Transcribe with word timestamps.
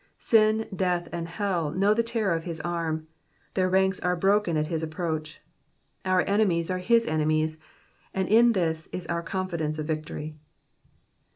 Sin, 0.17 0.67
death, 0.75 1.07
and 1.11 1.27
hell 1.27 1.69
know 1.69 1.93
the 1.93 2.01
terror 2.01 2.33
of 2.33 2.43
his 2.45 2.59
arm; 2.61 3.05
their 3.53 3.69
ranks 3.69 3.99
are 3.99 4.15
broken 4.15 4.57
at 4.57 4.65
his 4.65 4.81
approach. 4.81 5.41
Our 6.05 6.21
enemies 6.21 6.71
are 6.71 6.79
his 6.79 7.05
enemies, 7.05 7.59
and 8.11 8.27
in 8.27 8.53
this 8.53 8.87
is 8.87 9.05
our 9.05 9.21
confidence 9.21 9.77
of 9.77 9.85
victory. 9.85 10.33